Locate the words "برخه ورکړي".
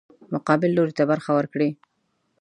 1.11-1.69